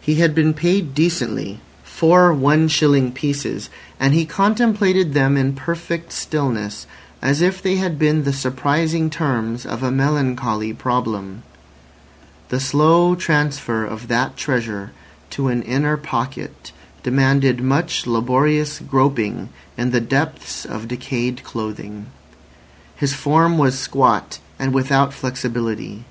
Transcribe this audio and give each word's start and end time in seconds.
He 0.00 0.20
had 0.22 0.36
been 0.36 0.54
paid 0.54 0.94
decently—four 0.94 2.32
one 2.32 2.68
shilling 2.68 3.10
pieces—and 3.10 4.14
he 4.14 4.24
contemplated 4.24 5.14
them 5.14 5.36
in 5.36 5.54
perfect 5.56 6.12
stillness, 6.12 6.86
as 7.20 7.40
if 7.40 7.60
they 7.60 7.74
had 7.74 7.98
been 7.98 8.22
the 8.22 8.32
surprising 8.32 9.10
terms 9.10 9.66
of 9.66 9.82
a 9.82 9.90
melancholy 9.90 10.72
problem. 10.72 11.42
The 12.50 12.60
slow 12.60 13.16
transfer 13.16 13.84
of 13.84 14.06
that 14.06 14.36
treasure 14.36 14.92
to 15.30 15.48
an 15.48 15.62
inner 15.62 15.96
pocket 15.96 16.70
demanded 17.02 17.60
much 17.60 18.06
laborious 18.06 18.78
groping 18.78 19.48
in 19.76 19.90
the 19.90 20.00
depths 20.00 20.64
of 20.64 20.86
decayed 20.86 21.42
clothing. 21.42 22.06
His 22.94 23.12
form 23.12 23.58
was 23.58 23.76
squat 23.76 24.38
and 24.56 24.72
without 24.72 25.12
flexibility. 25.12 26.04